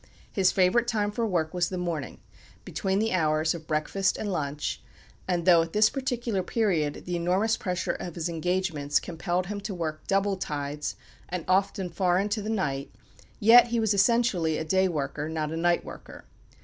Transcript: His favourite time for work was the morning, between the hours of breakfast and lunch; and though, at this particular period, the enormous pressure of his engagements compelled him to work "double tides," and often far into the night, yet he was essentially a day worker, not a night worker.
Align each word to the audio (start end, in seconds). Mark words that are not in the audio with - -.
His 0.31 0.51
favourite 0.51 0.87
time 0.87 1.11
for 1.11 1.27
work 1.27 1.53
was 1.53 1.69
the 1.69 1.77
morning, 1.77 2.17
between 2.65 2.97
the 2.97 3.13
hours 3.13 3.53
of 3.53 3.67
breakfast 3.67 4.17
and 4.17 4.31
lunch; 4.33 4.81
and 5.27 5.45
though, 5.45 5.61
at 5.61 5.73
this 5.73 5.91
particular 5.91 6.41
period, 6.41 7.03
the 7.05 7.15
enormous 7.15 7.55
pressure 7.55 7.91
of 7.91 8.15
his 8.15 8.27
engagements 8.27 8.99
compelled 8.99 9.45
him 9.45 9.61
to 9.61 9.75
work 9.75 10.07
"double 10.07 10.37
tides," 10.37 10.95
and 11.29 11.45
often 11.47 11.87
far 11.91 12.17
into 12.17 12.41
the 12.41 12.49
night, 12.49 12.89
yet 13.39 13.67
he 13.67 13.79
was 13.79 13.93
essentially 13.93 14.57
a 14.57 14.63
day 14.65 14.87
worker, 14.87 15.29
not 15.29 15.51
a 15.51 15.55
night 15.55 15.85
worker. 15.85 16.25